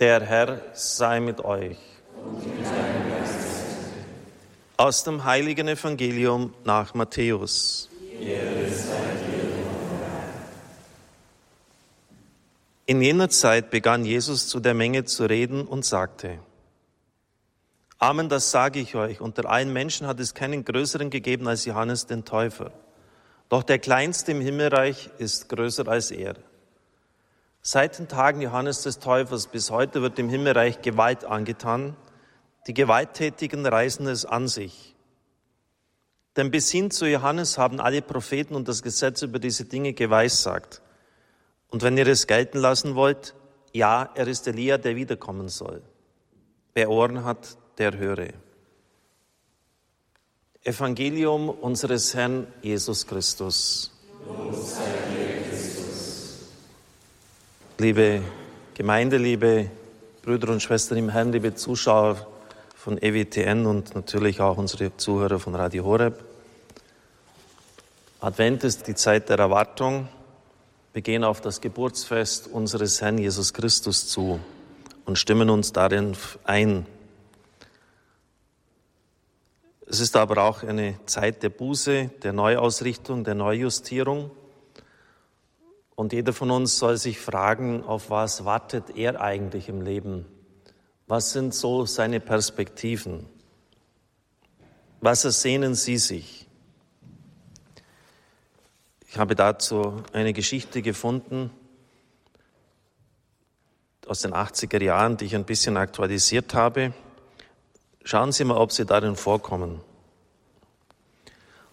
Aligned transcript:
Der 0.00 0.20
Herr 0.22 0.60
sei 0.72 1.20
mit 1.20 1.44
euch. 1.44 1.78
Aus 4.76 5.04
dem 5.04 5.24
heiligen 5.24 5.68
Evangelium 5.68 6.52
nach 6.64 6.94
Matthäus. 6.94 7.88
In 12.86 13.00
jener 13.00 13.28
Zeit 13.28 13.70
begann 13.70 14.04
Jesus 14.04 14.48
zu 14.48 14.58
der 14.58 14.74
Menge 14.74 15.04
zu 15.04 15.26
reden 15.26 15.64
und 15.64 15.84
sagte, 15.84 16.38
Amen, 17.98 18.28
das 18.28 18.50
sage 18.50 18.80
ich 18.80 18.96
euch, 18.96 19.20
unter 19.20 19.48
allen 19.48 19.72
Menschen 19.72 20.08
hat 20.08 20.18
es 20.18 20.34
keinen 20.34 20.64
größeren 20.64 21.08
gegeben 21.08 21.46
als 21.46 21.64
Johannes 21.66 22.06
den 22.06 22.24
Täufer. 22.24 22.72
Doch 23.48 23.62
der 23.62 23.78
Kleinste 23.78 24.32
im 24.32 24.40
Himmelreich 24.40 25.10
ist 25.18 25.48
größer 25.48 25.86
als 25.86 26.10
er. 26.10 26.34
Seit 27.66 27.98
den 27.98 28.08
Tagen 28.08 28.42
Johannes 28.42 28.82
des 28.82 28.98
Täufers 28.98 29.46
bis 29.46 29.70
heute 29.70 30.02
wird 30.02 30.18
dem 30.18 30.28
Himmelreich 30.28 30.82
Gewalt 30.82 31.24
angetan. 31.24 31.96
Die 32.66 32.74
Gewalttätigen 32.74 33.64
reißen 33.64 34.06
es 34.06 34.26
an 34.26 34.48
sich. 34.48 34.94
Denn 36.36 36.50
bis 36.50 36.70
hin 36.70 36.90
zu 36.90 37.08
Johannes 37.08 37.56
haben 37.56 37.80
alle 37.80 38.02
Propheten 38.02 38.54
und 38.54 38.68
das 38.68 38.82
Gesetz 38.82 39.22
über 39.22 39.38
diese 39.38 39.64
Dinge 39.64 39.94
geweissagt. 39.94 40.82
Und 41.70 41.82
wenn 41.82 41.96
ihr 41.96 42.06
es 42.06 42.26
gelten 42.26 42.58
lassen 42.58 42.96
wollt, 42.96 43.34
ja, 43.72 44.10
er 44.14 44.28
ist 44.28 44.46
Elia, 44.46 44.76
der 44.76 44.94
wiederkommen 44.94 45.48
soll. 45.48 45.80
Wer 46.74 46.90
Ohren 46.90 47.24
hat, 47.24 47.56
der 47.78 47.96
höre. 47.96 48.34
Evangelium 50.62 51.48
unseres 51.48 52.14
Herrn 52.14 52.46
Jesus 52.60 53.06
Christus. 53.06 53.90
Dir, 54.26 55.33
liebe 57.78 58.22
Gemeinde, 58.74 59.16
liebe 59.16 59.68
Brüder 60.22 60.52
und 60.52 60.62
Schwestern 60.62 60.96
im 60.98 61.08
Herrn, 61.08 61.32
liebe 61.32 61.54
Zuschauer 61.54 62.24
von 62.76 62.98
EWTN 63.02 63.66
und 63.66 63.94
natürlich 63.96 64.40
auch 64.40 64.58
unsere 64.58 64.96
Zuhörer 64.96 65.40
von 65.40 65.54
Radio 65.56 65.84
Horeb. 65.84 66.24
Advent 68.20 68.62
ist 68.62 68.86
die 68.86 68.94
Zeit 68.94 69.28
der 69.28 69.38
Erwartung. 69.38 70.08
Wir 70.92 71.02
gehen 71.02 71.24
auf 71.24 71.40
das 71.40 71.60
Geburtsfest 71.60 72.46
unseres 72.46 73.00
Herrn 73.00 73.18
Jesus 73.18 73.52
Christus 73.52 74.06
zu 74.06 74.38
und 75.04 75.18
stimmen 75.18 75.50
uns 75.50 75.72
darin 75.72 76.16
ein. 76.44 76.86
Es 79.86 79.98
ist 79.98 80.16
aber 80.16 80.44
auch 80.44 80.62
eine 80.62 80.94
Zeit 81.06 81.42
der 81.42 81.50
Buße, 81.50 82.10
der 82.22 82.32
Neuausrichtung, 82.32 83.24
der 83.24 83.34
Neujustierung. 83.34 84.30
Und 85.96 86.12
jeder 86.12 86.32
von 86.32 86.50
uns 86.50 86.78
soll 86.78 86.96
sich 86.96 87.20
fragen, 87.20 87.84
auf 87.84 88.10
was 88.10 88.44
wartet 88.44 88.96
er 88.96 89.20
eigentlich 89.20 89.68
im 89.68 89.80
Leben? 89.80 90.26
Was 91.06 91.32
sind 91.32 91.54
so 91.54 91.86
seine 91.86 92.18
Perspektiven? 92.18 93.26
Was 95.00 95.24
ersehnen 95.24 95.74
Sie 95.74 95.98
sich? 95.98 96.48
Ich 99.06 99.18
habe 99.18 99.36
dazu 99.36 100.02
eine 100.12 100.32
Geschichte 100.32 100.82
gefunden 100.82 101.50
aus 104.08 104.22
den 104.22 104.34
80er 104.34 104.82
Jahren, 104.82 105.16
die 105.16 105.26
ich 105.26 105.36
ein 105.36 105.44
bisschen 105.44 105.76
aktualisiert 105.76 106.54
habe. 106.54 106.92
Schauen 108.02 108.32
Sie 108.32 108.44
mal, 108.44 108.56
ob 108.56 108.72
Sie 108.72 108.84
darin 108.84 109.14
vorkommen. 109.14 109.80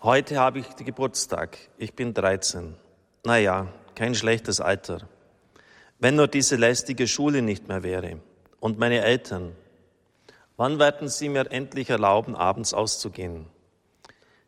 Heute 0.04 0.40
habe 0.40 0.60
ich 0.60 0.76
Geburtstag. 0.76 1.58
Ich 1.78 1.94
bin 1.94 2.14
13. 2.14 2.76
Naja, 3.24 3.68
kein 4.02 4.16
schlechtes 4.16 4.60
Alter. 4.60 5.08
Wenn 6.00 6.16
nur 6.16 6.28
diese 6.28 6.56
lästige 6.56 7.08
Schule 7.08 7.44
nicht 7.44 7.68
mehr 7.68 7.84
wäre 7.84 8.20
und 8.60 8.80
meine 8.80 9.04
Eltern, 9.04 9.56
wann 10.58 10.80
werden 10.80 11.08
sie 11.08 11.30
mir 11.30 11.52
endlich 11.52 11.92
erlauben, 11.92 12.36
abends 12.36 12.74
auszugehen? 12.74 13.46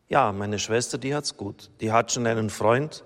Ja, 0.08 0.32
meine 0.32 0.58
Schwester, 0.58 0.98
die 0.98 1.14
hat's 1.14 1.36
gut. 1.36 1.70
Die 1.80 1.92
hat 1.92 2.10
schon 2.10 2.26
einen 2.26 2.50
Freund 2.50 3.04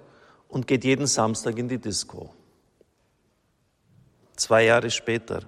und 0.49 0.67
geht 0.67 0.85
jeden 0.85 1.07
Samstag 1.07 1.59
in 1.59 1.69
die 1.69 1.77
Disco. 1.77 2.33
Zwei 4.35 4.65
Jahre 4.65 4.91
später, 4.91 5.43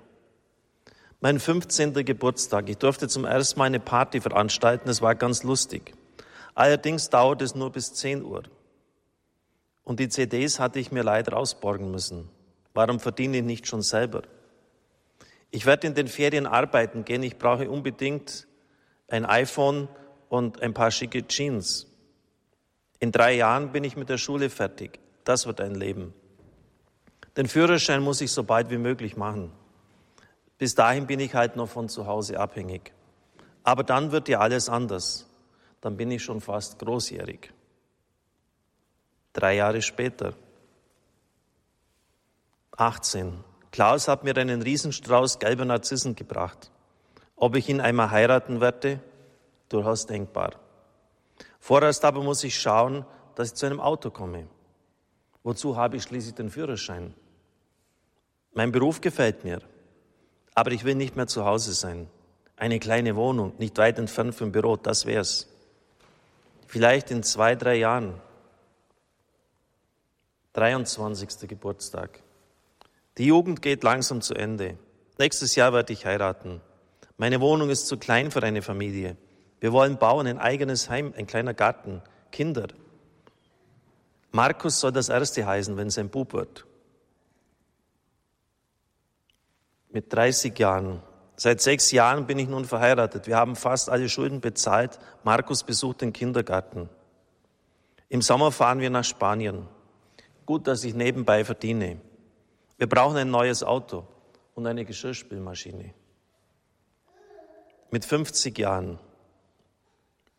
mein 1.22 1.40
15. 1.40 1.94
Geburtstag. 2.04 2.68
Ich 2.68 2.76
durfte 2.76 3.08
zum 3.08 3.24
ersten 3.24 3.58
Mal 3.58 3.64
eine 3.64 3.80
Party 3.80 4.20
veranstalten. 4.20 4.90
Es 4.90 5.00
war 5.00 5.14
ganz 5.14 5.44
lustig. 5.44 5.94
Allerdings 6.54 7.08
dauert 7.08 7.40
es 7.40 7.54
nur 7.54 7.72
bis 7.72 7.94
10 7.94 8.22
Uhr. 8.22 8.42
Und 9.90 9.98
die 9.98 10.08
CDs 10.08 10.60
hatte 10.60 10.78
ich 10.78 10.92
mir 10.92 11.02
leider 11.02 11.36
ausborgen 11.36 11.90
müssen. 11.90 12.28
Warum 12.74 13.00
verdiene 13.00 13.38
ich 13.38 13.42
nicht 13.42 13.66
schon 13.66 13.82
selber? 13.82 14.22
Ich 15.50 15.66
werde 15.66 15.88
in 15.88 15.96
den 15.96 16.06
Ferien 16.06 16.46
arbeiten 16.46 17.04
gehen. 17.04 17.24
Ich 17.24 17.38
brauche 17.38 17.68
unbedingt 17.68 18.46
ein 19.08 19.26
iPhone 19.26 19.88
und 20.28 20.62
ein 20.62 20.74
paar 20.74 20.92
schicke 20.92 21.26
Jeans. 21.26 21.88
In 23.00 23.10
drei 23.10 23.32
Jahren 23.34 23.72
bin 23.72 23.82
ich 23.82 23.96
mit 23.96 24.08
der 24.08 24.18
Schule 24.18 24.48
fertig. 24.48 25.00
Das 25.24 25.48
wird 25.48 25.60
ein 25.60 25.74
Leben. 25.74 26.14
Den 27.36 27.48
Führerschein 27.48 28.00
muss 28.00 28.20
ich 28.20 28.30
so 28.30 28.44
bald 28.44 28.70
wie 28.70 28.78
möglich 28.78 29.16
machen. 29.16 29.50
Bis 30.56 30.76
dahin 30.76 31.08
bin 31.08 31.18
ich 31.18 31.34
halt 31.34 31.56
noch 31.56 31.68
von 31.68 31.88
zu 31.88 32.06
Hause 32.06 32.38
abhängig. 32.38 32.92
Aber 33.64 33.82
dann 33.82 34.12
wird 34.12 34.28
ja 34.28 34.38
alles 34.38 34.68
anders. 34.68 35.26
Dann 35.80 35.96
bin 35.96 36.12
ich 36.12 36.22
schon 36.22 36.40
fast 36.40 36.78
großjährig. 36.78 37.52
Drei 39.32 39.56
Jahre 39.56 39.80
später. 39.80 40.34
18. 42.76 43.44
Klaus 43.70 44.08
hat 44.08 44.24
mir 44.24 44.36
einen 44.36 44.62
Riesenstrauß 44.62 45.38
gelber 45.38 45.64
Narzissen 45.64 46.16
gebracht. 46.16 46.70
Ob 47.36 47.54
ich 47.56 47.68
ihn 47.68 47.80
einmal 47.80 48.10
heiraten 48.10 48.60
werde? 48.60 49.00
Durchaus 49.68 50.06
denkbar. 50.06 50.56
Vorerst 51.60 52.04
aber 52.04 52.22
muss 52.22 52.42
ich 52.42 52.58
schauen, 52.58 53.04
dass 53.36 53.48
ich 53.48 53.54
zu 53.54 53.66
einem 53.66 53.80
Auto 53.80 54.10
komme. 54.10 54.48
Wozu 55.44 55.76
habe 55.76 55.96
ich 55.96 56.02
schließlich 56.02 56.34
den 56.34 56.50
Führerschein? 56.50 57.14
Mein 58.52 58.72
Beruf 58.72 59.00
gefällt 59.00 59.44
mir, 59.44 59.60
aber 60.54 60.72
ich 60.72 60.84
will 60.84 60.96
nicht 60.96 61.14
mehr 61.16 61.28
zu 61.28 61.44
Hause 61.44 61.72
sein. 61.72 62.08
Eine 62.56 62.80
kleine 62.80 63.14
Wohnung, 63.14 63.54
nicht 63.58 63.78
weit 63.78 63.98
entfernt 63.98 64.34
vom 64.34 64.52
Büro, 64.52 64.76
das 64.76 65.06
wär's. 65.06 65.48
Vielleicht 66.66 67.10
in 67.10 67.22
zwei, 67.22 67.54
drei 67.54 67.76
Jahren 67.76 68.20
23. 70.52 71.48
Geburtstag. 71.48 72.24
Die 73.18 73.26
Jugend 73.26 73.62
geht 73.62 73.84
langsam 73.84 74.20
zu 74.20 74.34
Ende. 74.34 74.76
Nächstes 75.16 75.54
Jahr 75.54 75.72
werde 75.72 75.92
ich 75.92 76.06
heiraten. 76.06 76.60
Meine 77.16 77.40
Wohnung 77.40 77.70
ist 77.70 77.86
zu 77.86 77.98
klein 77.98 78.32
für 78.32 78.42
eine 78.42 78.60
Familie. 78.60 79.16
Wir 79.60 79.72
wollen 79.72 79.98
bauen 79.98 80.26
ein 80.26 80.38
eigenes 80.38 80.90
Heim, 80.90 81.14
ein 81.16 81.28
kleiner 81.28 81.54
Garten, 81.54 82.02
Kinder. 82.32 82.66
Markus 84.32 84.80
soll 84.80 84.90
das 84.90 85.08
erste 85.08 85.46
heißen, 85.46 85.76
wenn 85.76 85.86
es 85.86 85.98
ein 85.98 86.08
Bub 86.08 86.32
wird. 86.32 86.66
Mit 89.90 90.12
30 90.12 90.58
Jahren. 90.58 91.00
Seit 91.36 91.60
sechs 91.60 91.92
Jahren 91.92 92.26
bin 92.26 92.38
ich 92.40 92.48
nun 92.48 92.64
verheiratet. 92.64 93.28
Wir 93.28 93.36
haben 93.36 93.54
fast 93.54 93.88
alle 93.88 94.08
Schulden 94.08 94.40
bezahlt. 94.40 94.98
Markus 95.22 95.62
besucht 95.62 96.00
den 96.00 96.12
Kindergarten. 96.12 96.88
Im 98.08 98.20
Sommer 98.20 98.50
fahren 98.50 98.80
wir 98.80 98.90
nach 98.90 99.04
Spanien. 99.04 99.68
Gut, 100.50 100.66
dass 100.66 100.82
ich 100.82 100.94
nebenbei 100.94 101.44
verdiene. 101.44 102.00
Wir 102.76 102.88
brauchen 102.88 103.16
ein 103.16 103.30
neues 103.30 103.62
Auto 103.62 104.08
und 104.56 104.66
eine 104.66 104.84
Geschirrspülmaschine. 104.84 105.94
Mit 107.92 108.04
50 108.04 108.58
Jahren. 108.58 108.98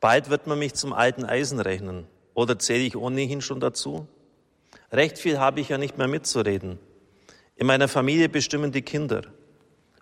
Bald 0.01 0.29
wird 0.29 0.47
man 0.47 0.59
mich 0.59 0.73
zum 0.73 0.91
alten 0.91 1.23
Eisen 1.23 1.61
rechnen. 1.61 2.07
Oder 2.33 2.59
zähle 2.59 2.83
ich 2.83 2.97
ohnehin 2.97 3.39
schon 3.39 3.61
dazu? 3.61 4.05
Recht 4.91 5.17
viel 5.17 5.39
habe 5.39 5.61
ich 5.61 5.69
ja 5.69 5.77
nicht 5.77 5.97
mehr 5.97 6.09
mitzureden. 6.09 6.77
In 7.55 7.67
meiner 7.67 7.87
Familie 7.87 8.27
bestimmen 8.27 8.73
die 8.73 8.81
Kinder. 8.81 9.21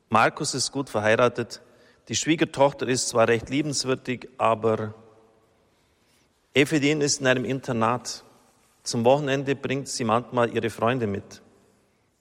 Markus 0.10 0.56
ist 0.56 0.72
gut 0.72 0.90
verheiratet. 0.90 1.62
Die 2.08 2.16
Schwiegertochter 2.16 2.88
ist 2.88 3.10
zwar 3.10 3.28
recht 3.28 3.52
liebenswürdig, 3.52 4.28
aber 4.40 4.96
Evelyn 6.56 7.02
ist 7.02 7.22
in 7.22 7.28
einem 7.28 7.46
Internat. 7.46 8.24
Zum 8.90 9.06
Wochenende 9.06 9.56
bringt 9.56 9.88
sie 9.88 10.04
manchmal 10.04 10.52
ihre 10.52 10.72
Freunde 10.72 11.06
mit. 11.06 11.44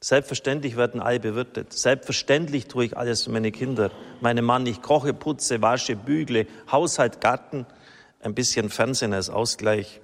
Selbstverständlich 0.00 0.76
werden 0.76 1.00
alle 1.00 1.18
bewirtet. 1.18 1.72
Selbstverständlich 1.72 2.66
tue 2.66 2.84
ich 2.84 2.94
alles 2.94 3.24
für 3.24 3.30
meine 3.30 3.50
Kinder. 3.52 3.90
Meine 4.20 4.42
Mann, 4.42 4.66
ich 4.66 4.82
koche, 4.82 5.14
putze, 5.14 5.62
wasche, 5.62 5.96
bügle, 5.96 6.46
Haushalt, 6.70 7.22
Garten, 7.22 7.64
ein 8.20 8.34
bisschen 8.34 8.68
Fernsehen 8.68 9.14
als 9.14 9.30
Ausgleich. 9.30 10.02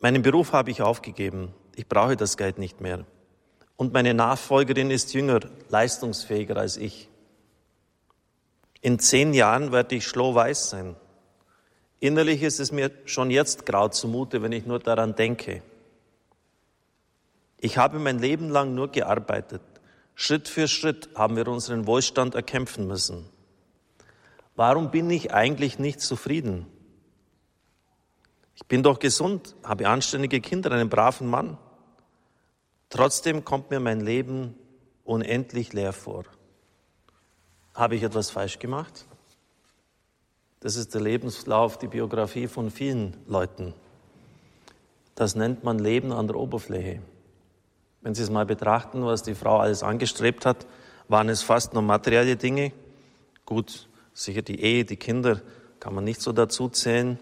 Meinen 0.00 0.20
Beruf 0.20 0.52
habe 0.52 0.70
ich 0.70 0.82
aufgegeben. 0.82 1.54
Ich 1.76 1.88
brauche 1.88 2.18
das 2.18 2.36
Geld 2.36 2.58
nicht 2.58 2.82
mehr. 2.82 3.06
Und 3.76 3.94
meine 3.94 4.12
Nachfolgerin 4.12 4.90
ist 4.90 5.14
jünger, 5.14 5.40
leistungsfähiger 5.70 6.58
als 6.58 6.76
ich. 6.76 7.08
In 8.82 8.98
zehn 8.98 9.32
Jahren 9.32 9.72
werde 9.72 9.94
ich 9.94 10.06
schlohweiß 10.06 10.68
sein. 10.68 10.94
Innerlich 12.00 12.42
ist 12.42 12.60
es 12.60 12.72
mir 12.72 12.90
schon 13.04 13.30
jetzt 13.30 13.66
grau 13.66 13.88
zumute, 13.88 14.42
wenn 14.42 14.52
ich 14.52 14.64
nur 14.64 14.78
daran 14.78 15.14
denke. 15.14 15.62
Ich 17.58 17.76
habe 17.76 17.98
mein 17.98 18.18
Leben 18.18 18.48
lang 18.48 18.74
nur 18.74 18.88
gearbeitet. 18.88 19.60
Schritt 20.14 20.48
für 20.48 20.66
Schritt 20.66 21.10
haben 21.14 21.36
wir 21.36 21.46
unseren 21.46 21.86
Wohlstand 21.86 22.34
erkämpfen 22.34 22.86
müssen. 22.86 23.26
Warum 24.56 24.90
bin 24.90 25.10
ich 25.10 25.32
eigentlich 25.32 25.78
nicht 25.78 26.00
zufrieden? 26.00 26.66
Ich 28.54 28.66
bin 28.66 28.82
doch 28.82 28.98
gesund, 28.98 29.54
habe 29.62 29.88
anständige 29.88 30.40
Kinder, 30.40 30.72
einen 30.72 30.88
braven 30.88 31.28
Mann. 31.28 31.58
Trotzdem 32.88 33.44
kommt 33.44 33.70
mir 33.70 33.80
mein 33.80 34.00
Leben 34.00 34.54
unendlich 35.04 35.72
leer 35.72 35.92
vor. 35.92 36.24
Habe 37.74 37.94
ich 37.94 38.02
etwas 38.02 38.30
falsch 38.30 38.58
gemacht? 38.58 39.06
Das 40.60 40.76
ist 40.76 40.94
der 40.94 41.00
Lebenslauf, 41.00 41.78
die 41.78 41.88
Biografie 41.88 42.46
von 42.46 42.70
vielen 42.70 43.16
Leuten. 43.26 43.72
Das 45.14 45.34
nennt 45.34 45.64
man 45.64 45.78
Leben 45.78 46.12
an 46.12 46.26
der 46.26 46.36
Oberfläche. 46.36 47.00
Wenn 48.02 48.14
Sie 48.14 48.22
es 48.22 48.30
mal 48.30 48.44
betrachten, 48.44 49.04
was 49.04 49.22
die 49.22 49.34
Frau 49.34 49.58
alles 49.58 49.82
angestrebt 49.82 50.44
hat, 50.44 50.66
waren 51.08 51.30
es 51.30 51.42
fast 51.42 51.72
nur 51.72 51.82
materielle 51.82 52.36
Dinge. 52.36 52.72
Gut, 53.46 53.88
sicher 54.12 54.42
die 54.42 54.60
Ehe, 54.60 54.84
die 54.84 54.96
Kinder 54.96 55.40
kann 55.80 55.94
man 55.94 56.04
nicht 56.04 56.20
so 56.20 56.32
dazu 56.32 56.68
zählen. 56.68 57.18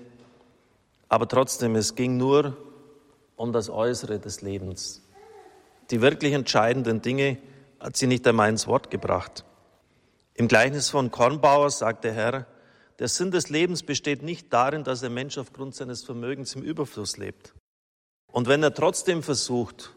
Aber 1.08 1.28
trotzdem, 1.28 1.76
es 1.76 1.94
ging 1.94 2.16
nur 2.16 2.56
um 3.36 3.52
das 3.52 3.70
Äußere 3.70 4.18
des 4.18 4.42
Lebens. 4.42 5.02
Die 5.90 6.00
wirklich 6.00 6.34
entscheidenden 6.34 7.02
Dinge 7.02 7.38
hat 7.78 7.96
sie 7.96 8.08
nicht 8.08 8.26
einmal 8.26 8.50
ins 8.50 8.66
Wort 8.66 8.90
gebracht. 8.90 9.44
Im 10.34 10.48
Gleichnis 10.48 10.90
von 10.90 11.12
Kornbauer 11.12 11.70
sagt 11.70 12.04
der 12.04 12.12
Herr, 12.12 12.46
der 12.98 13.08
Sinn 13.08 13.30
des 13.30 13.48
Lebens 13.48 13.82
besteht 13.82 14.22
nicht 14.22 14.52
darin, 14.52 14.84
dass 14.84 15.04
ein 15.04 15.14
Mensch 15.14 15.38
aufgrund 15.38 15.74
seines 15.74 16.02
Vermögens 16.02 16.54
im 16.54 16.62
Überfluss 16.62 17.16
lebt. 17.16 17.54
Und 18.26 18.48
wenn 18.48 18.62
er 18.62 18.74
trotzdem 18.74 19.22
versucht, 19.22 19.94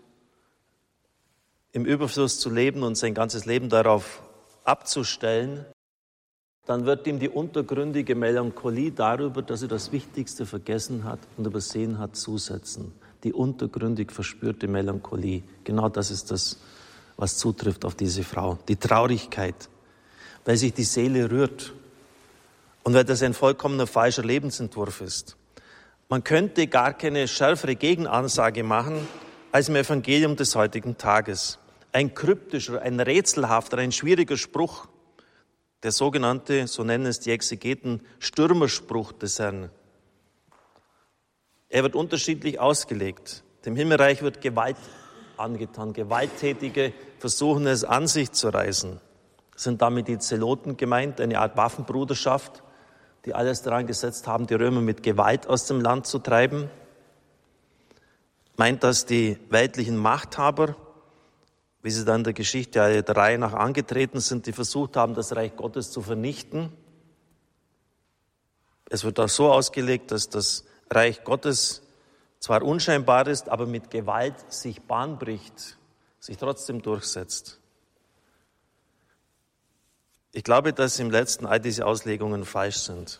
im 1.71 1.85
Überfluss 1.85 2.39
zu 2.39 2.49
leben 2.49 2.83
und 2.83 2.95
sein 2.95 3.13
ganzes 3.13 3.45
Leben 3.45 3.69
darauf 3.69 4.21
abzustellen, 4.63 5.65
dann 6.65 6.85
wird 6.85 7.07
ihm 7.07 7.19
die 7.19 7.29
untergründige 7.29 8.13
Melancholie 8.15 8.91
darüber, 8.91 9.41
dass 9.41 9.63
er 9.63 9.67
das 9.67 9.91
Wichtigste 9.91 10.45
vergessen 10.45 11.03
hat 11.03 11.19
und 11.37 11.45
übersehen 11.45 11.97
hat, 11.97 12.15
zusetzen. 12.15 12.93
Die 13.23 13.33
untergründig 13.33 14.11
verspürte 14.11 14.67
Melancholie. 14.67 15.43
Genau 15.63 15.89
das 15.89 16.11
ist 16.11 16.29
das, 16.29 16.59
was 17.17 17.37
zutrifft 17.37 17.83
auf 17.83 17.95
diese 17.95 18.23
Frau. 18.23 18.59
Die 18.67 18.75
Traurigkeit, 18.75 19.69
weil 20.45 20.57
sich 20.57 20.73
die 20.73 20.83
Seele 20.83 21.29
rührt 21.31 21.73
und 22.83 22.93
weil 22.93 23.05
das 23.05 23.21
ein 23.23 23.33
vollkommener 23.33 23.87
falscher 23.87 24.23
Lebensentwurf 24.23 25.01
ist. 25.01 25.37
Man 26.09 26.23
könnte 26.23 26.67
gar 26.67 26.93
keine 26.93 27.27
schärfere 27.27 27.75
Gegenansage 27.75 28.63
machen 28.63 29.07
als 29.51 29.69
im 29.69 29.75
Evangelium 29.75 30.35
des 30.35 30.55
heutigen 30.55 30.97
Tages 30.97 31.59
ein 31.91 32.13
kryptischer, 32.13 32.81
ein 32.81 32.99
rätselhafter, 32.99 33.77
ein 33.77 33.91
schwieriger 33.91 34.37
Spruch, 34.37 34.87
der 35.83 35.91
sogenannte, 35.91 36.67
so 36.67 36.83
nennen 36.83 37.05
es 37.05 37.19
die 37.19 37.31
Exegeten, 37.31 38.01
Stürmerspruch 38.19 39.11
des 39.13 39.39
Herrn. 39.39 39.69
Er 41.69 41.83
wird 41.83 41.95
unterschiedlich 41.95 42.59
ausgelegt. 42.59 43.43
Dem 43.65 43.75
Himmelreich 43.75 44.21
wird 44.21 44.41
Gewalt 44.41 44.77
angetan. 45.37 45.93
Gewalttätige 45.93 46.93
versuchen 47.19 47.65
es 47.65 47.83
an 47.83 48.07
sich 48.07 48.31
zu 48.31 48.49
reißen. 48.49 48.99
Sind 49.55 49.81
damit 49.81 50.07
die 50.07 50.19
Zeloten 50.19 50.77
gemeint, 50.77 51.19
eine 51.19 51.39
Art 51.39 51.57
Waffenbruderschaft, 51.57 52.63
die 53.25 53.33
alles 53.33 53.61
daran 53.61 53.87
gesetzt 53.87 54.27
haben, 54.27 54.47
die 54.47 54.55
Römer 54.55 54.81
mit 54.81 55.03
Gewalt 55.03 55.47
aus 55.47 55.65
dem 55.65 55.81
Land 55.81 56.07
zu 56.07 56.19
treiben? 56.19 56.69
Meint 58.57 58.83
das 58.83 59.05
die 59.05 59.37
weltlichen 59.49 59.97
Machthaber? 59.97 60.75
wie 61.83 61.91
sie 61.91 62.05
dann 62.05 62.23
der 62.23 62.33
Geschichte 62.33 62.81
alle 62.81 63.03
drei 63.03 63.37
nach 63.37 63.53
angetreten 63.53 64.19
sind, 64.19 64.45
die 64.45 64.53
versucht 64.53 64.95
haben, 64.95 65.15
das 65.15 65.35
Reich 65.35 65.55
Gottes 65.55 65.91
zu 65.91 66.01
vernichten. 66.01 66.71
Es 68.89 69.03
wird 69.03 69.19
auch 69.19 69.29
so 69.29 69.51
ausgelegt, 69.51 70.11
dass 70.11 70.29
das 70.29 70.65
Reich 70.89 71.23
Gottes 71.23 71.81
zwar 72.39 72.61
unscheinbar 72.61 73.27
ist, 73.27 73.49
aber 73.49 73.65
mit 73.65 73.89
Gewalt 73.89 74.35
sich 74.51 74.81
Bahn 74.81 75.17
bricht, 75.17 75.77
sich 76.19 76.37
trotzdem 76.37 76.81
durchsetzt. 76.81 77.59
Ich 80.31 80.43
glaube, 80.43 80.73
dass 80.73 80.99
im 80.99 81.11
letzten 81.11 81.45
all 81.45 81.59
diese 81.59 81.85
Auslegungen 81.85 82.45
falsch 82.45 82.77
sind. 82.77 83.19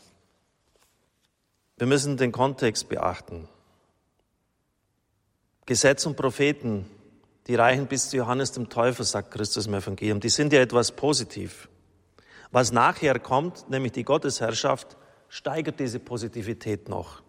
Wir 1.78 1.88
müssen 1.88 2.18
den 2.18 2.32
Kontext 2.32 2.90
beachten. 2.90 3.50
Gesetz 5.66 6.06
und 6.06 6.16
Propheten 6.16 6.86
die 7.48 7.56
reichen 7.56 7.88
bis 7.88 8.10
zu 8.10 8.18
Johannes 8.18 8.52
dem 8.52 8.70
Täufer, 8.70 9.04
sagt 9.04 9.32
Christus 9.32 9.68
im 9.68 9.74
Evangelium. 9.74 10.20
Die 10.20 10.30
sind 10.30 10.54
ja 10.54 10.62
etwas 10.62 10.92
positiv. 10.92 11.70
Was 12.52 12.72
nachher 12.72 13.20
kommt, 13.20 13.70
nämlich 13.70 13.94
die 13.94 14.04
Gottesherrschaft, 14.04 14.98
steigert 15.30 15.80
diese 15.80 16.00
Positivität 16.00 16.90
noch. 16.90 17.24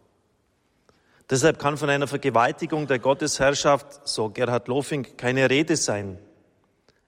Deshalb 1.30 1.58
kann 1.58 1.78
von 1.78 1.88
einer 1.88 2.06
Vergewaltigung 2.06 2.86
der 2.86 2.98
Gottesherrschaft, 2.98 4.06
so 4.06 4.28
Gerhard 4.28 4.68
Lofing, 4.68 5.16
keine 5.16 5.48
Rede 5.48 5.76
sein. 5.76 6.18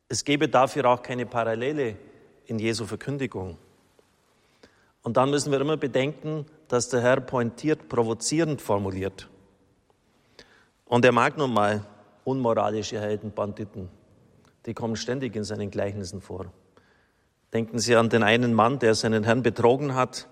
Es 0.09 0.25
gäbe 0.25 0.49
dafür 0.49 0.87
auch 0.87 1.03
keine 1.03 1.27
Parallele 1.27 1.97
in 2.47 2.59
Jesu 2.59 2.87
Verkündigung. 2.87 3.57
Und 5.03 5.17
dann 5.17 5.31
müssen 5.31 5.53
wir 5.53 5.61
immer 5.61 5.77
bedenken, 5.77 6.47
dass 6.69 6.89
der 6.89 7.03
Herr 7.03 7.21
pointiert, 7.21 7.89
provozierend 7.89 8.63
formuliert. 8.63 9.29
Und 10.87 11.05
er 11.05 11.13
mag 11.13 11.37
nun 11.37 11.53
mal 11.53 11.85
unmoralische 12.25 13.01
Helden, 13.01 13.33
Banditen. 13.33 13.89
Die 14.67 14.75
kommen 14.75 14.97
ständig 14.97 15.37
in 15.37 15.45
seinen 15.45 15.71
Gleichnissen 15.71 16.21
vor. 16.21 16.47
Denken 17.53 17.79
Sie 17.79 17.95
an 17.95 18.09
den 18.09 18.23
einen 18.23 18.55
Mann, 18.55 18.79
der 18.79 18.95
seinen 18.95 19.25
Herrn 19.25 19.43
betrogen 19.43 19.95
hat 19.95 20.27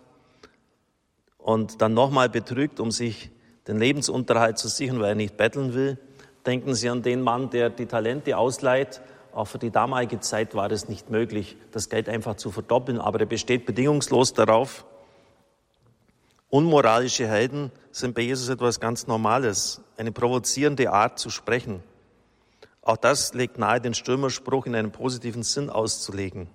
und 1.38 1.82
dann 1.82 1.94
nochmal 1.94 2.28
betrügt, 2.28 2.80
um 2.80 2.90
sich 2.90 3.30
den 3.68 3.78
Lebensunterhalt 3.78 4.58
zu 4.58 4.68
sichern, 4.68 5.00
weil 5.00 5.10
er 5.10 5.14
nicht 5.14 5.36
betteln 5.36 5.74
will. 5.74 5.98
Denken 6.46 6.74
Sie 6.74 6.88
an 6.88 7.02
den 7.02 7.22
Mann, 7.22 7.50
der 7.50 7.70
die 7.70 7.86
Talente 7.86 8.36
ausleiht. 8.36 9.00
Auch 9.34 9.46
für 9.46 9.58
die 9.58 9.70
damalige 9.70 10.20
Zeit 10.20 10.55
war 10.55 10.70
es 10.70 10.88
nicht 10.88 11.11
möglich, 11.11 11.56
das 11.70 11.88
Geld 11.88 12.08
einfach 12.08 12.37
zu 12.37 12.50
verdoppeln, 12.50 12.99
aber 12.99 13.20
er 13.20 13.26
besteht 13.26 13.64
bedingungslos 13.64 14.34
darauf. 14.34 14.84
Unmoralische 16.50 17.26
Helden 17.26 17.73
sind 17.93 18.14
bei 18.14 18.20
Jesus 18.20 18.50
etwas 18.50 18.79
ganz 18.79 19.06
Normales, 19.06 19.81
eine 19.96 20.12
provozierende 20.12 20.93
Art 20.93 21.19
zu 21.19 21.31
sprechen. 21.31 21.82
Auch 22.82 22.99
das 22.99 23.32
legt 23.32 23.56
nahe, 23.58 23.81
den 23.81 23.94
Stürmerspruch 23.94 24.67
in 24.67 24.75
einem 24.75 24.93
positiven 24.93 25.44
Sinn 25.44 25.70
auszulegen. 25.70 26.50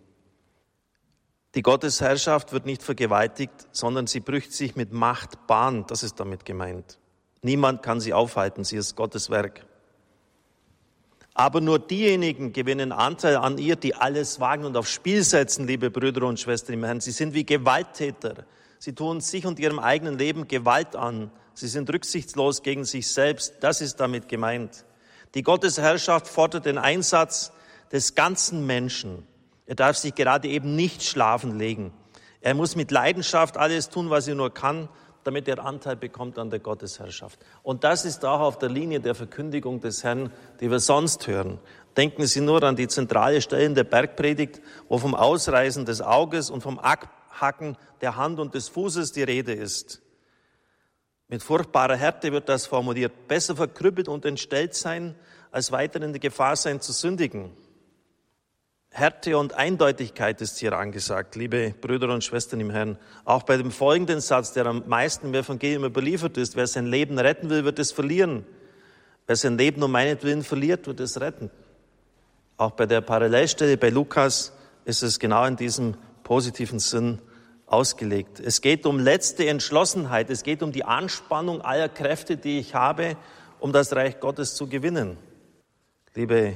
Die 1.55 1.63
Gottesherrschaft 1.63 2.51
wird 2.51 2.67
nicht 2.67 2.83
vergewaltigt, 2.83 3.67
sondern 3.71 4.05
sie 4.05 4.19
brücht 4.19 4.53
sich 4.53 4.75
mit 4.75 4.91
Macht 4.93 5.47
Bahn. 5.47 5.85
Das 5.87 6.03
ist 6.03 6.19
damit 6.19 6.45
gemeint. 6.45 6.99
Niemand 7.41 7.81
kann 7.81 7.99
sie 7.99 8.13
aufhalten, 8.13 8.63
sie 8.63 8.75
ist 8.75 8.95
Gottes 8.95 9.29
Werk. 9.29 9.65
Aber 11.39 11.61
nur 11.61 11.77
diejenigen 11.77 12.51
gewinnen 12.51 12.91
Anteil 12.91 13.35
an 13.35 13.59
ihr, 13.59 13.75
die 13.75 13.93
alles 13.93 14.39
wagen 14.39 14.65
und 14.65 14.75
aufs 14.75 14.89
Spiel 14.89 15.21
setzen, 15.21 15.67
liebe 15.67 15.91
Brüder 15.91 16.25
und 16.25 16.39
Schwestern 16.39 16.73
im 16.73 16.83
Herrn. 16.83 16.99
Sie 16.99 17.11
sind 17.11 17.35
wie 17.35 17.45
Gewalttäter. 17.45 18.45
Sie 18.79 18.93
tun 18.93 19.21
sich 19.21 19.45
und 19.45 19.59
ihrem 19.59 19.77
eigenen 19.77 20.17
Leben 20.17 20.47
Gewalt 20.47 20.95
an. 20.95 21.29
Sie 21.53 21.67
sind 21.67 21.93
rücksichtslos 21.93 22.63
gegen 22.63 22.85
sich 22.85 23.07
selbst. 23.07 23.53
Das 23.59 23.81
ist 23.81 23.97
damit 23.97 24.29
gemeint. 24.29 24.83
Die 25.35 25.43
Gottesherrschaft 25.43 26.27
fordert 26.27 26.65
den 26.65 26.79
Einsatz 26.79 27.51
des 27.91 28.15
ganzen 28.15 28.65
Menschen. 28.65 29.27
Er 29.67 29.75
darf 29.75 29.95
sich 29.95 30.15
gerade 30.15 30.47
eben 30.47 30.75
nicht 30.75 31.03
schlafen 31.03 31.59
legen. 31.59 31.93
Er 32.41 32.55
muss 32.55 32.75
mit 32.75 32.89
Leidenschaft 32.89 33.57
alles 33.57 33.89
tun, 33.89 34.09
was 34.09 34.27
er 34.27 34.33
nur 34.33 34.51
kann, 34.51 34.89
damit 35.27 35.49
er 35.49 35.63
Anteil 35.63 35.97
bekommt 35.97 36.39
an 36.39 36.49
der 36.49 36.59
Gottesherrschaft. 36.59 37.37
Und 37.61 37.83
das 37.83 38.05
ist 38.05 38.23
auch 38.23 38.39
auf 38.39 38.57
der 38.59 38.69
Linie 38.69 39.01
der 39.01 39.13
Verkündigung 39.13 39.81
des 39.81 40.01
Herrn, 40.05 40.31
die 40.61 40.71
wir 40.71 40.79
sonst 40.79 41.27
hören. 41.27 41.59
Denken 41.97 42.25
Sie 42.25 42.39
nur 42.39 42.63
an 42.63 42.77
die 42.77 42.87
zentrale 42.87 43.41
Stelle 43.41 43.69
der 43.73 43.83
Bergpredigt, 43.83 44.61
wo 44.87 44.97
vom 44.97 45.13
Ausreißen 45.13 45.83
des 45.83 46.01
Auges 46.01 46.49
und 46.49 46.61
vom 46.61 46.79
Abhacken 46.79 47.75
der 47.99 48.15
Hand 48.15 48.39
und 48.39 48.55
des 48.55 48.69
Fußes 48.69 49.11
die 49.11 49.23
Rede 49.23 49.51
ist. 49.51 50.01
Mit 51.27 51.43
furchtbarer 51.43 51.97
Härte 51.97 52.31
wird 52.31 52.47
das 52.47 52.65
formuliert. 52.65 53.27
Besser 53.27 53.57
verkrüppelt 53.57 54.07
und 54.07 54.23
entstellt 54.23 54.75
sein, 54.75 55.13
als 55.51 55.73
weiter 55.73 56.01
in 56.01 56.13
der 56.13 56.21
Gefahr 56.21 56.55
sein 56.55 56.79
zu 56.79 56.93
sündigen. 56.93 57.51
Härte 58.97 59.37
und 59.37 59.53
Eindeutigkeit 59.53 60.41
ist 60.41 60.57
hier 60.57 60.73
angesagt, 60.73 61.35
liebe 61.35 61.75
Brüder 61.81 62.11
und 62.11 62.23
Schwestern 62.23 62.59
im 62.59 62.71
Herrn. 62.71 62.97
Auch 63.25 63.43
bei 63.43 63.55
dem 63.55 63.69
folgenden 63.69 64.21
Satz, 64.21 64.53
der 64.53 64.65
am 64.65 64.81
meisten 64.87 65.27
im 65.27 65.35
Evangelium 65.35 65.85
überliefert 65.85 66.35
ist. 66.35 66.55
Wer 66.55 66.65
sein 66.65 66.87
Leben 66.87 67.19
retten 67.19 67.51
will, 67.51 67.63
wird 67.63 67.77
es 67.77 67.91
verlieren. 67.91 68.43
Wer 69.27 69.35
sein 69.35 69.55
Leben 69.55 69.83
um 69.83 69.91
meinetwillen 69.91 70.41
verliert, 70.41 70.87
wird 70.87 70.99
es 70.99 71.21
retten. 71.21 71.51
Auch 72.57 72.71
bei 72.71 72.87
der 72.87 73.01
Parallelstelle 73.01 73.77
bei 73.77 73.89
Lukas 73.89 74.51
ist 74.83 75.03
es 75.03 75.19
genau 75.19 75.45
in 75.45 75.57
diesem 75.57 75.93
positiven 76.23 76.79
Sinn 76.79 77.19
ausgelegt. 77.67 78.39
Es 78.39 78.61
geht 78.61 78.87
um 78.87 78.97
letzte 78.97 79.47
Entschlossenheit. 79.47 80.31
Es 80.31 80.41
geht 80.41 80.63
um 80.63 80.71
die 80.71 80.85
Anspannung 80.85 81.61
aller 81.61 81.89
Kräfte, 81.89 82.35
die 82.35 82.57
ich 82.57 82.73
habe, 82.73 83.15
um 83.59 83.71
das 83.71 83.95
Reich 83.95 84.19
Gottes 84.19 84.55
zu 84.55 84.65
gewinnen. 84.65 85.17
Liebe 86.15 86.55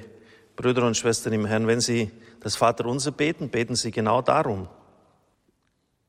Brüder 0.55 0.86
und 0.86 0.98
Schwestern 0.98 1.33
im 1.33 1.45
Herrn, 1.45 1.67
wenn 1.67 1.81
Sie 1.81 2.12
das 2.41 2.55
Vaterunser 2.55 3.12
beten, 3.12 3.50
beten 3.50 3.75
Sie 3.75 3.91
genau 3.91 4.21
darum. 4.21 4.67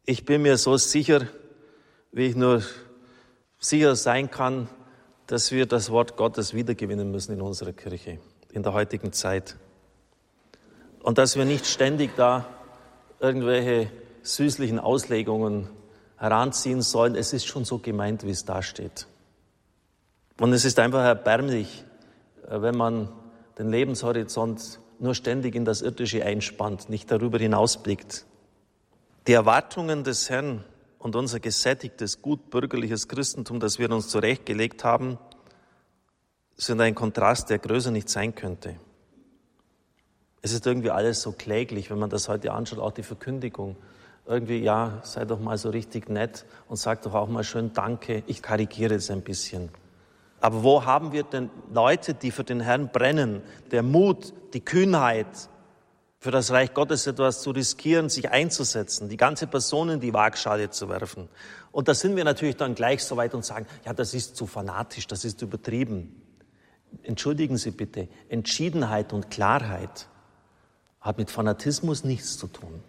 Ich 0.05 0.25
bin 0.25 0.43
mir 0.43 0.57
so 0.57 0.77
sicher, 0.77 1.29
wie 2.11 2.27
ich 2.27 2.37
nur 2.37 2.63
sicher 3.59 3.95
sein 3.95 4.31
kann, 4.31 4.69
dass 5.27 5.53
wir 5.53 5.67
das 5.67 5.91
Wort 5.91 6.17
Gottes 6.17 6.55
wiedergewinnen 6.55 7.11
müssen 7.11 7.33
in 7.33 7.41
unserer 7.41 7.73
Kirche, 7.73 8.19
in 8.51 8.63
der 8.63 8.73
heutigen 8.73 9.13
Zeit. 9.13 9.57
Und 11.03 11.19
dass 11.19 11.37
wir 11.37 11.45
nicht 11.45 11.67
ständig 11.67 12.17
da 12.17 12.47
irgendwelche 13.21 13.91
süßlichen 14.23 14.79
Auslegungen 14.79 15.69
heranziehen 16.17 16.83
sollen. 16.83 17.15
Es 17.15 17.33
ist 17.33 17.47
schon 17.47 17.65
so 17.65 17.79
gemeint, 17.79 18.25
wie 18.25 18.31
es 18.31 18.45
da 18.45 18.63
steht. 18.63 19.07
Und 20.41 20.53
es 20.53 20.65
ist 20.65 20.79
einfach 20.79 21.05
erbärmlich, 21.05 21.85
äh, 22.49 22.63
wenn 22.63 22.77
man 22.77 23.09
den 23.59 23.71
Lebenshorizont 23.71 24.81
nur 25.03 25.15
ständig 25.15 25.55
in 25.55 25.65
das 25.65 25.83
Irdische 25.83 26.25
einspannt, 26.25 26.89
nicht 26.89 27.11
darüber 27.11 27.39
hinausblickt. 27.39 28.25
Die 29.27 29.33
Erwartungen 29.33 30.05
des 30.05 30.31
Herrn 30.31 30.65
und 30.99 31.17
unser 31.17 31.41
gesättigtes, 31.41 32.23
gutbürgerliches 32.23 33.09
Christentum, 33.09 33.61
das 33.61 33.79
wir 33.79 33.91
uns 33.91 34.09
zurechtgelegt 34.09 34.85
haben, 34.85 35.19
sind 36.57 36.81
ein 36.81 36.95
Kontrast, 36.95 37.51
der 37.51 37.59
größer 37.59 37.91
nicht 37.91 38.09
sein 38.09 38.35
könnte. 38.35 38.77
Es 40.41 40.53
ist 40.53 40.67
irgendwie 40.67 40.91
alles 40.91 41.23
so 41.23 41.33
kläglich, 41.33 41.91
wenn 41.91 41.99
man 41.99 42.11
das 42.11 42.29
heute 42.29 42.53
anschaut, 42.53 42.79
auch 42.79 42.93
die 42.93 43.03
Verkündigung. 43.03 43.77
Irgendwie, 44.27 44.59
ja, 44.59 45.01
sei 45.03 45.25
doch 45.25 45.41
mal 45.41 45.59
so 45.59 45.71
richtig 45.71 46.09
nett 46.09 46.45
und 46.69 46.77
sag 46.77 47.03
doch 47.03 47.15
auch 47.15 47.29
mal 47.29 47.45
schön 47.45 47.73
Danke. 47.73 48.23
Ich 48.27 48.43
karikiere 48.43 48.95
es 48.95 49.11
ein 49.11 49.23
bisschen. 49.23 49.71
Aber 50.43 50.65
wo 50.65 50.85
haben 50.85 51.13
wir 51.13 51.23
denn 51.23 51.51
Leute, 51.73 52.15
die 52.15 52.33
für 52.33 52.43
den 52.43 52.61
Herrn 52.61 52.91
brennen? 52.91 53.43
Der 53.71 53.85
Mut, 53.85 54.35
die 54.53 54.61
Kühnheit, 54.61 55.49
für 56.19 56.33
das 56.33 56.51
Reich 56.51 56.75
Gottes 56.75 57.07
etwas 57.07 57.43
zu 57.43 57.53
riskieren, 57.53 58.09
sich 58.09 58.31
einzusetzen, 58.31 59.09
die 59.09 59.17
ganze 59.17 59.47
Person 59.47 59.89
in 59.89 60.01
die 60.01 60.13
Waagschale 60.13 60.71
zu 60.71 60.89
werfen. 60.89 61.29
Und 61.71 61.87
da 61.87 61.95
sind 61.95 62.17
wir 62.17 62.25
natürlich 62.25 62.57
dann 62.57 62.75
gleich 62.75 63.05
so 63.05 63.17
weit 63.17 63.35
und 63.35 63.45
sagen, 63.45 63.67
ja, 63.85 63.93
das 63.93 64.15
ist 64.15 64.37
zu 64.37 64.47
fanatisch, 64.47 65.07
das 65.07 65.25
ist 65.25 65.43
übertrieben. 65.43 66.21
Entschuldigen 67.05 67.57
Sie 67.57 67.71
bitte, 67.71 68.09
Entschiedenheit 68.29 69.13
und 69.13 69.31
Klarheit 69.31 70.09
hat 71.01 71.19
mit 71.19 71.31
Fanatismus 71.31 72.03
nichts 72.03 72.37
zu 72.37 72.49
tun. 72.49 72.83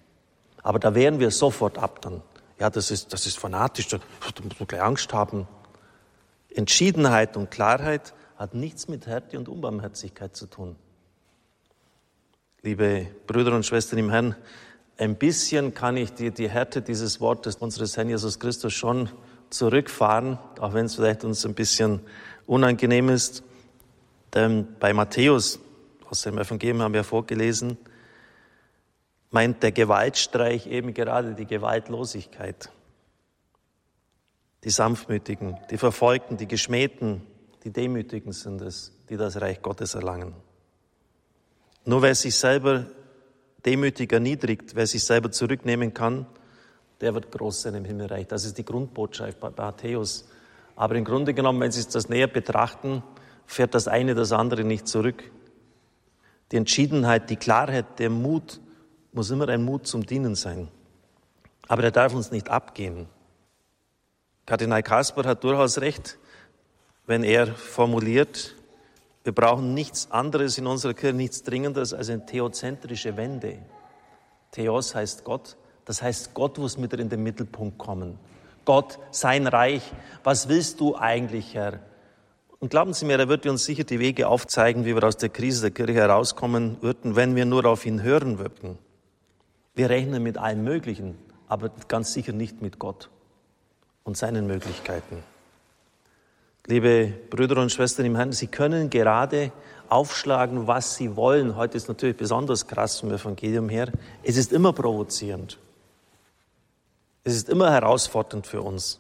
Aber 0.64 0.80
da 0.80 0.96
wehren 0.96 1.20
wir 1.20 1.30
sofort 1.30 1.78
ab 1.78 2.02
dann. 2.02 2.24
Ja, 2.60 2.72
das 2.72 2.90
ist, 2.90 3.14
das 3.14 3.28
ist 3.28 3.38
fanatisch, 3.38 3.88
da 3.90 3.98
muss 4.44 4.60
man 4.60 4.68
gleich 4.68 4.82
Angst 4.82 5.14
haben. 5.14 5.48
Entschiedenheit 6.56 7.38
und 7.38 7.52
Klarheit 7.52 8.14
hat 8.36 8.54
nichts 8.54 8.88
mit 8.88 9.08
Härte 9.08 9.38
und 9.38 9.50
Unbarmherzigkeit 9.50 10.36
zu 10.36 10.48
tun. 10.48 10.76
Liebe 12.62 13.08
Brüder 13.28 13.56
und 13.56 13.66
Schwestern 13.66 14.00
im 14.00 14.10
Herrn, 14.10 14.36
ein 14.98 15.16
bisschen 15.16 15.74
kann 15.74 15.98
ich 15.98 16.14
die, 16.14 16.32
die 16.32 16.50
Härte 16.50 16.82
dieses 16.82 17.20
Wortes 17.20 17.56
unseres 17.56 17.98
Herrn 17.98 18.10
Jesus 18.10 18.40
Christus 18.40 18.74
schon 18.74 19.10
zurückfahren, 19.50 20.38
auch 20.60 20.74
wenn 20.74 20.86
es 20.86 20.96
vielleicht 20.96 21.24
uns 21.24 21.46
ein 21.46 21.56
bisschen 21.56 22.02
unangenehm 22.46 23.10
ist. 23.10 23.44
Denn 24.34 24.68
bei 24.80 24.94
Matthäus, 24.94 25.60
aus 26.10 26.22
dem 26.22 26.38
Evangelium 26.38 26.82
haben 26.82 26.94
wir 26.94 27.04
vorgelesen, 27.04 27.78
meint 29.32 29.64
der 29.64 29.72
Gewaltstreich 29.72 30.68
eben 30.68 30.94
gerade 30.94 31.34
die 31.34 31.46
Gewaltlosigkeit 31.46 32.70
die 34.64 34.70
Sanftmütigen, 34.70 35.58
die 35.70 35.78
Verfolgten, 35.78 36.38
die 36.38 36.48
Geschmähten, 36.48 37.22
die 37.64 37.72
Demütigen 37.72 38.32
sind 38.32 38.62
es, 38.62 38.92
die 39.10 39.18
das 39.18 39.40
Reich 39.40 39.62
Gottes 39.62 39.96
erlangen. 39.96 40.34
Nur 41.86 42.02
wer 42.02 42.16
sich 42.16 42.36
selber 42.36 42.86
demütig 43.66 44.12
erniedrigt, 44.12 44.76
wer 44.76 44.88
sich 44.88 45.04
selber 45.04 45.32
zurücknehmen 45.32 45.94
kann, 45.94 46.26
der 47.02 47.14
wird 47.14 47.32
groß 47.32 47.64
sein 47.64 47.76
im 47.76 47.86
Himmelreich. 47.86 48.28
Das 48.28 48.46
ist 48.46 48.58
die 48.58 48.66
Grundbotschaft 48.66 49.40
bei 49.40 49.50
Matthäus. 49.50 50.26
Aber 50.76 50.96
im 50.96 51.04
Grunde 51.04 51.34
genommen, 51.34 51.60
wenn 51.60 51.72
Sie 51.72 51.84
das 51.86 52.08
näher 52.08 52.28
betrachten, 52.28 53.04
fährt 53.46 53.76
das 53.76 53.88
eine 53.88 54.16
das 54.16 54.32
andere 54.32 54.64
nicht 54.64 54.88
zurück. 54.88 55.30
Die 56.52 56.58
Entschiedenheit, 56.58 57.30
die 57.30 57.36
Klarheit, 57.36 58.00
der 58.00 58.10
Mut 58.10 58.62
muss 59.12 59.30
immer 59.30 59.50
ein 59.50 59.64
Mut 59.64 59.86
zum 59.86 60.06
Dienen 60.06 60.36
sein. 60.36 60.70
Aber 61.68 61.82
der 61.82 61.92
darf 61.92 62.14
uns 62.14 62.32
nicht 62.32 62.50
abgehen. 62.50 63.08
Kardinal 64.46 64.84
Kasper 64.84 65.24
hat 65.24 65.44
durchaus 65.44 65.80
recht, 65.80 66.18
wenn 67.08 67.24
er 67.24 67.48
formuliert, 67.48 68.56
wir 69.24 69.34
brauchen 69.34 69.74
nichts 69.74 70.12
anderes 70.12 70.58
in 70.58 70.68
unserer 70.68 70.94
Kirche, 70.94 71.16
nichts 71.16 71.44
Dringendes 71.44 71.94
als 71.94 72.10
eine 72.10 72.26
theozentrische 72.26 73.16
Wende. 73.16 73.60
Theos 74.52 74.96
heißt 74.96 75.24
Gott, 75.24 75.56
das 75.86 76.02
heißt, 76.02 76.34
Gott 76.34 76.58
muss 76.58 76.82
wieder 76.82 77.00
in 77.00 77.08
den 77.08 77.24
Mittelpunkt 77.24 77.78
kommen. 77.78 78.20
Gott, 78.66 79.00
sein 79.12 79.48
Reich, 79.48 79.82
was 80.26 80.50
willst 80.50 80.82
du 80.82 80.96
eigentlich, 80.96 81.54
Herr? 81.54 81.80
Und 82.60 82.70
glauben 82.70 82.94
Sie 82.94 83.06
mir, 83.06 83.18
er 83.18 83.30
wird 83.30 83.46
uns 83.46 83.64
sicher 83.64 83.86
die 83.86 84.00
Wege 84.00 84.28
aufzeigen, 84.28 84.86
wie 84.86 84.96
wir 84.96 85.04
aus 85.04 85.18
der 85.18 85.30
Krise 85.30 85.62
der 85.62 85.72
Kirche 85.72 86.00
herauskommen 86.00 86.78
würden, 86.82 87.16
wenn 87.16 87.36
wir 87.36 87.46
nur 87.46 87.66
auf 87.66 87.86
ihn 87.86 88.02
hören 88.02 88.40
würden. 88.40 88.78
Wir 89.74 89.90
rechnen 89.90 90.22
mit 90.22 90.38
allem 90.38 90.64
Möglichen, 90.64 91.18
aber 91.48 91.72
ganz 91.88 92.14
sicher 92.14 92.34
nicht 92.34 92.62
mit 92.62 92.78
Gott 92.78 93.10
und 94.04 94.18
seinen 94.18 94.48
Möglichkeiten. 94.48 95.24
Liebe 96.66 97.14
Brüder 97.30 97.62
und 97.62 97.72
Schwestern 97.72 98.06
im 98.06 98.16
Herrn, 98.16 98.32
Sie 98.32 98.48
können 98.48 98.90
gerade 98.90 99.52
aufschlagen, 99.90 100.68
was 100.68 100.96
Sie 100.96 101.16
wollen. 101.16 101.56
Heute 101.56 101.78
ist 101.78 101.88
natürlich 101.88 102.18
besonders 102.18 102.68
krass 102.68 103.00
vom 103.00 103.12
Evangelium 103.12 103.70
her. 103.70 103.92
Es 104.24 104.38
ist 104.38 104.54
immer 104.54 104.74
provozierend. 104.74 105.58
Es 107.24 107.36
ist 107.36 107.50
immer 107.50 107.72
herausfordernd 107.72 108.48
für 108.48 108.62
uns. 108.62 109.00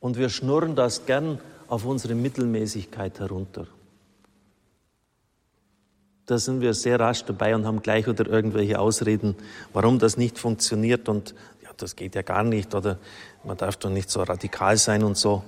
Und 0.00 0.16
wir 0.16 0.28
schnurren 0.28 0.74
das 0.74 1.06
gern 1.06 1.40
auf 1.68 1.84
unsere 1.84 2.14
Mittelmäßigkeit 2.14 3.18
herunter. 3.20 3.66
Da 6.26 6.38
sind 6.38 6.60
wir 6.60 6.74
sehr 6.74 7.00
rasch 7.00 7.24
dabei 7.24 7.54
und 7.54 7.64
haben 7.64 7.80
gleich 7.80 8.06
wieder 8.06 8.26
irgendwelche 8.26 8.78
Ausreden, 8.78 9.34
warum 9.72 9.98
das 9.98 10.18
nicht 10.18 10.38
funktioniert 10.38 11.08
und 11.08 11.34
das 11.82 11.96
geht 11.96 12.14
ja 12.14 12.22
gar 12.22 12.42
nicht 12.42 12.74
oder 12.74 12.98
man 13.44 13.56
darf 13.56 13.76
doch 13.76 13.90
nicht 13.90 14.10
so 14.10 14.22
radikal 14.22 14.76
sein 14.76 15.02
und 15.02 15.16
so. 15.16 15.42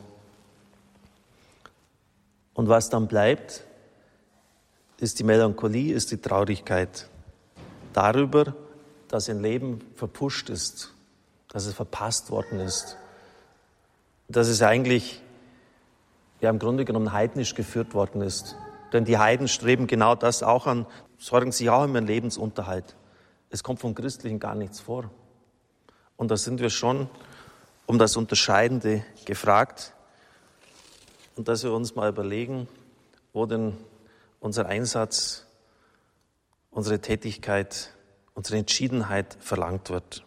Und 2.55 2.69
was 2.69 2.91
dann 2.91 3.09
bleibt, 3.09 3.65
ist 4.99 5.19
die 5.19 5.25
Melancholie, 5.25 5.95
ist 5.95 6.11
die 6.11 6.21
Traurigkeit 6.21 7.09
darüber, 7.93 8.55
dass 9.09 9.29
ein 9.29 9.41
Leben 9.41 9.81
verpusht 9.95 10.51
ist, 10.51 10.93
dass 11.49 11.67
es 11.67 11.75
verpasst 11.75 12.31
worden 12.31 12.61
ist, 12.61 12.97
dass 14.29 14.49
es 14.49 14.63
eigentlich 14.63 15.21
ja 16.41 16.51
im 16.51 16.59
Grunde 16.59 16.85
genommen 16.85 17.13
heidnisch 17.13 17.55
geführt 17.55 17.95
worden 17.95 18.21
ist. 18.21 18.57
Denn 18.93 19.05
die 19.05 19.19
Heiden 19.19 19.49
streben 19.49 19.87
genau 19.87 20.15
das 20.15 20.43
auch 20.43 20.67
an, 20.67 20.87
sorgen 21.19 21.53
sich 21.53 21.71
auch 21.71 21.85
um 21.85 21.95
ihren 21.95 22.07
Lebensunterhalt. 22.07 22.97
Es 23.51 23.63
kommt 23.63 23.81
vom 23.81 23.95
Christlichen 23.95 24.39
gar 24.39 24.55
nichts 24.55 24.81
vor. 24.81 25.11
Und 26.21 26.31
da 26.31 26.37
sind 26.37 26.61
wir 26.61 26.69
schon 26.69 27.09
um 27.87 27.99
das 27.99 28.19
Unterscheidende 28.19 29.03
gefragt 29.25 29.95
und 31.35 31.49
dass 31.49 31.65
wir 31.65 31.73
uns 31.73 31.95
mal 31.95 32.11
überlegen, 32.11 32.69
wo 33.33 33.47
denn 33.47 33.75
unser 34.39 34.67
Einsatz, 34.67 35.47
unsere 36.71 37.01
Tätigkeit, 37.01 37.95
unsere 38.35 38.59
Entschiedenheit 38.59 39.39
verlangt 39.41 39.89
wird. 39.89 40.23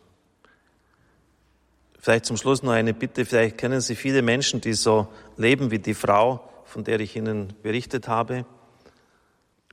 Vielleicht 1.99 2.25
zum 2.25 2.37
Schluss 2.37 2.63
noch 2.63 2.71
eine 2.71 2.95
Bitte. 2.95 3.23
Vielleicht 3.23 3.59
kennen 3.59 3.79
Sie 3.79 3.95
viele 3.95 4.23
Menschen, 4.23 4.61
die 4.61 4.73
so 4.73 5.07
leben 5.37 5.69
wie 5.69 5.77
die 5.77 5.93
Frau, 5.93 6.49
von 6.65 6.83
der 6.83 6.99
ich 7.01 7.15
Ihnen 7.15 7.53
berichtet 7.61 8.07
habe. 8.07 8.47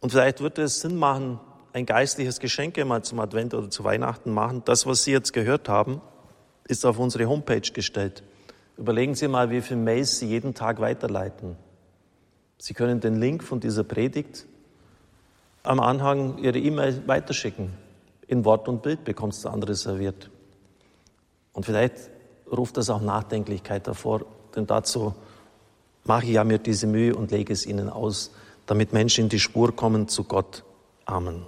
Und 0.02 0.10
vielleicht 0.10 0.40
würde 0.40 0.64
es 0.64 0.82
Sinn 0.82 0.96
machen, 0.96 1.40
ein 1.72 1.86
geistliches 1.86 2.40
Geschenk 2.40 2.76
einmal 2.76 3.02
zum 3.04 3.20
Advent 3.20 3.54
oder 3.54 3.70
zu 3.70 3.84
Weihnachten 3.84 4.34
machen. 4.34 4.60
Das, 4.66 4.84
was 4.84 5.04
Sie 5.04 5.12
jetzt 5.12 5.32
gehört 5.32 5.70
haben, 5.70 6.02
ist 6.70 6.86
auf 6.86 6.98
unsere 6.98 7.26
Homepage 7.26 7.60
gestellt. 7.60 8.22
Überlegen 8.78 9.14
Sie 9.14 9.28
mal, 9.28 9.50
wie 9.50 9.60
viele 9.60 9.80
Mails 9.80 10.18
Sie 10.18 10.28
jeden 10.28 10.54
Tag 10.54 10.80
weiterleiten. 10.80 11.56
Sie 12.58 12.74
können 12.74 13.00
den 13.00 13.16
Link 13.16 13.42
von 13.42 13.60
dieser 13.60 13.84
Predigt 13.84 14.46
am 15.62 15.80
Anhang 15.80 16.38
Ihrer 16.38 16.56
E-Mail 16.56 17.02
weiterschicken. 17.06 17.72
In 18.26 18.44
Wort 18.44 18.68
und 18.68 18.82
Bild 18.82 19.04
bekommst 19.04 19.44
du 19.44 19.48
andere 19.48 19.74
serviert. 19.74 20.30
Und 21.52 21.66
vielleicht 21.66 21.94
ruft 22.50 22.76
das 22.76 22.88
auch 22.88 23.00
Nachdenklichkeit 23.00 23.86
hervor, 23.86 24.24
denn 24.54 24.66
dazu 24.66 25.14
mache 26.04 26.26
ich 26.26 26.32
ja 26.32 26.44
mir 26.44 26.58
diese 26.58 26.86
Mühe 26.86 27.14
und 27.14 27.30
lege 27.30 27.52
es 27.52 27.66
Ihnen 27.66 27.90
aus, 27.90 28.30
damit 28.66 28.92
Menschen 28.92 29.24
in 29.24 29.28
die 29.28 29.40
Spur 29.40 29.74
kommen 29.74 30.08
zu 30.08 30.24
Gott. 30.24 30.64
Amen. 31.04 31.46